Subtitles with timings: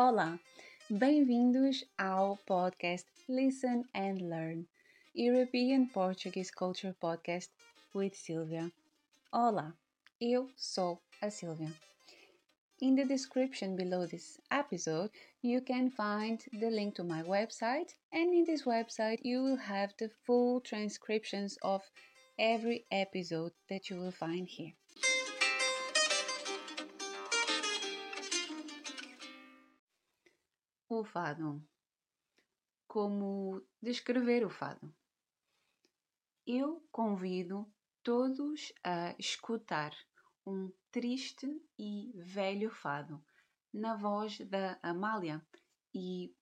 [0.00, 0.38] Olá,
[0.88, 4.64] bem-vindos ao podcast Listen and Learn,
[5.12, 7.50] European Portuguese Culture Podcast
[7.92, 8.70] with Silvia.
[9.32, 9.76] Olá,
[10.20, 11.72] eu sou a Silvia.
[12.80, 15.10] In the description below this episode,
[15.42, 19.92] you can find the link to my website, and in this website, you will have
[19.98, 21.82] the full transcriptions of
[22.38, 24.74] every episode that you will find here.
[30.98, 31.64] O fado.
[32.88, 34.92] Como descrever o fado?
[36.44, 39.92] Eu convido todos a escutar
[40.44, 41.46] um triste
[41.78, 43.24] e velho fado
[43.72, 45.40] na voz da Amália
[45.94, 46.34] e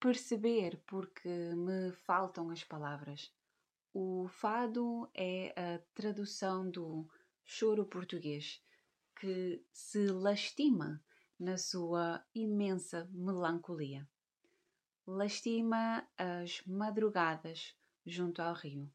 [0.00, 3.30] perceber porque me faltam as palavras.
[3.92, 7.06] O fado é a tradução do
[7.44, 8.64] choro português
[9.20, 11.04] que se lastima
[11.38, 14.08] na sua imensa melancolia.
[15.06, 18.90] Lastima as madrugadas junto ao rio,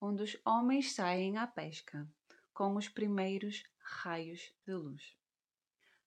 [0.00, 2.08] onde os homens saem à pesca
[2.54, 5.16] com os primeiros raios de luz.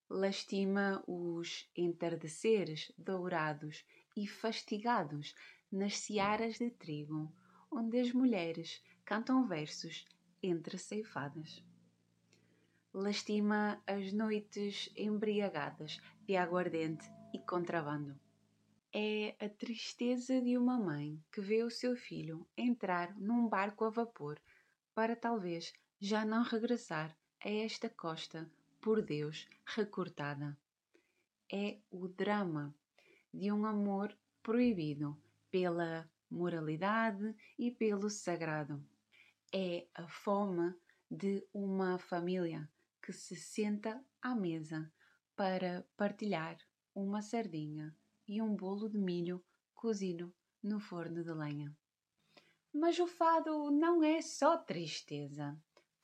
[0.09, 5.35] Lastima os entardeceres dourados e fastigados
[5.71, 7.33] nas searas de trigo,
[7.71, 10.05] onde as mulheres cantam versos
[10.41, 11.63] entre ceifadas.
[12.97, 18.17] Lastima as noites embriagadas de aguardente e contrabando.
[18.93, 23.89] É a tristeza de uma mãe que vê o seu filho entrar num barco a
[23.89, 24.39] vapor
[24.93, 30.57] para talvez já não regressar a esta costa por Deus recortada.
[31.51, 32.73] É o drama
[33.33, 38.81] de um amor proibido pela moralidade e pelo sagrado.
[39.53, 40.73] É a fome
[41.11, 42.69] de uma família
[43.05, 44.91] que se senta à mesa
[45.35, 46.57] para partilhar
[46.95, 47.95] uma sardinha
[48.27, 51.71] e um bolo de milho cozido no forno de lenha.
[52.73, 55.55] Mas o fado não é só tristeza.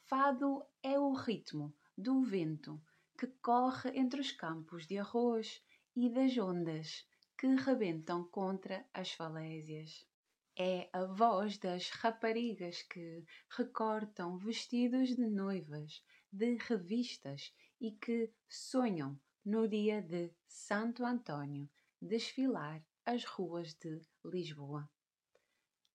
[0.07, 2.79] Fado é o ritmo do vento
[3.17, 5.59] que corre entre os campos de arroz
[5.95, 10.05] e das ondas que rebentam contra as falésias.
[10.55, 19.19] É a voz das raparigas que recortam vestidos de noivas, de revistas e que sonham
[19.43, 21.69] no dia de Santo Antônio
[22.01, 24.89] desfilar as ruas de Lisboa.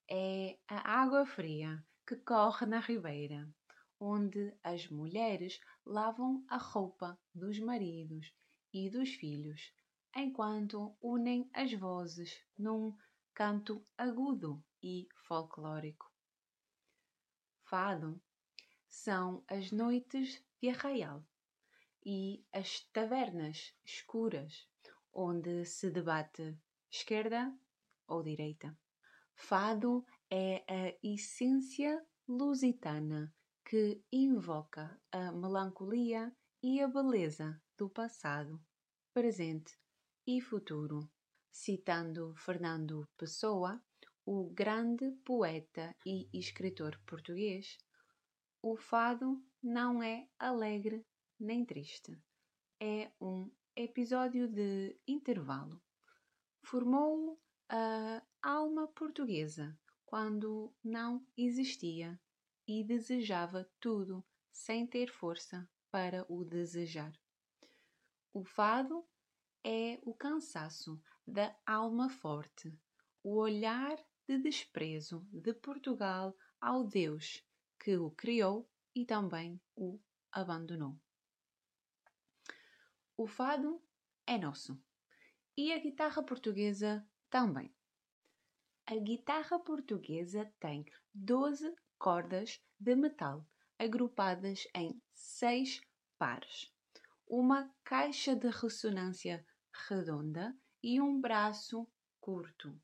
[0.09, 3.49] É a água fria que corre na ribeira,
[3.99, 8.33] onde as mulheres lavam a roupa dos maridos
[8.73, 9.73] e dos filhos,
[10.15, 12.97] enquanto unem as vozes num
[13.35, 16.11] canto agudo e folclórico.
[17.65, 18.21] Fado
[18.97, 21.23] são as noites de arraial
[22.05, 24.67] e as tavernas escuras
[25.13, 26.59] onde se debate
[26.91, 27.55] esquerda
[28.09, 28.77] ou direita.
[29.35, 33.33] Fado é a essência lusitana
[33.65, 38.59] que invoca a melancolia e a beleza do passado,
[39.13, 39.79] presente
[40.27, 41.11] e futuro.
[41.53, 43.83] Citando Fernando Pessoa,
[44.25, 47.79] o grande poeta e escritor português,
[48.69, 51.07] o fado não é alegre
[51.39, 52.21] nem triste.
[52.81, 55.81] É um episódio de intervalo.
[56.65, 62.21] Formou a alma portuguesa quando não existia
[62.67, 67.13] e desejava tudo sem ter força para o desejar.
[68.33, 69.07] O fado
[69.63, 72.77] é o cansaço da alma forte,
[73.23, 77.46] o olhar de desprezo de Portugal ao Deus
[77.79, 80.01] que o criou e também o
[80.33, 80.99] abandonou.
[83.17, 83.83] O fado
[84.27, 84.79] é nosso
[85.57, 87.75] e a guitarra portuguesa também.
[88.87, 93.47] A guitarra portuguesa tem 12 cordas de metal
[93.79, 95.81] agrupadas em seis
[96.19, 96.73] pares,
[97.27, 99.45] uma caixa de ressonância
[99.89, 101.87] redonda e um braço
[102.21, 102.81] curto.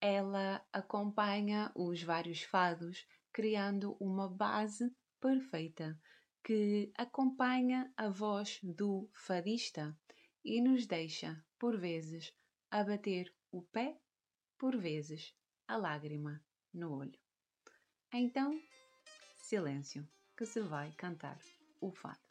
[0.00, 6.00] Ela acompanha os vários fados, criando uma base perfeita
[6.44, 9.98] que acompanha a voz do fadista
[10.44, 12.32] e nos deixa, por vezes,
[12.70, 13.98] abater o pé,
[14.56, 15.34] por vezes,
[15.66, 16.40] a lágrima
[16.72, 17.18] no olho.
[18.12, 18.56] Então,
[19.42, 21.38] silêncio, que se vai cantar
[21.80, 22.23] o fado.